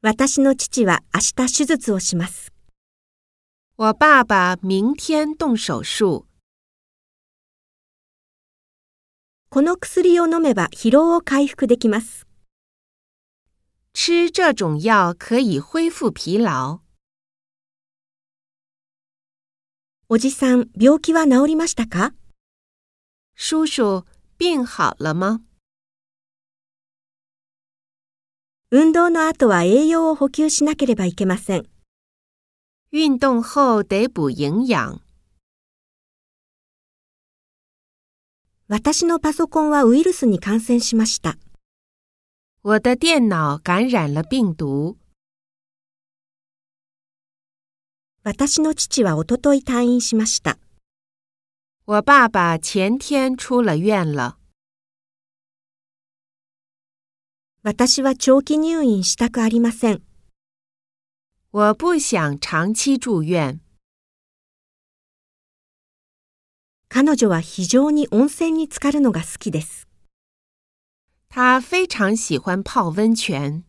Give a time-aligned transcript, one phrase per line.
[0.00, 2.52] 私の父は明日手術をします。
[3.76, 6.24] 我爸爸明天动手术。
[9.50, 12.28] この薬を飲めば疲労を回復できます。
[13.92, 16.78] 吃这种药可以恢复疲劳。
[20.08, 22.14] おじさん、病気は治りましたか？
[23.36, 24.04] 叔叔，
[24.38, 25.40] 病好了吗？
[28.70, 31.66] 運動の後は栄養を補給しなければいけません。
[32.92, 35.00] 运动后得补营养。
[38.68, 41.38] 私のパソコンはウイルスに感染しました。
[42.62, 44.98] 我的电脑感染了病毒。
[48.22, 50.58] 私の父はおととい退院しました。
[51.86, 54.36] 我爸爸前天出了院了。
[57.70, 60.00] 私は長期入院したくありません。
[61.52, 63.60] 我不想长期住院。
[66.88, 69.86] 彼女は非常に温泉に浸かるのが好きです。
[71.28, 73.67] 他非常喜欢泡温泉。